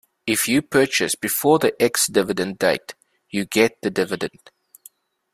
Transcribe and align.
If 0.25 0.47
you 0.47 0.63
purchase 0.63 1.13
before 1.13 1.59
the 1.59 1.79
ex-dividend 1.79 2.57
date, 2.57 2.95
you 3.29 3.45
get 3.45 3.79
the 3.83 3.91
dividend. 3.91 4.49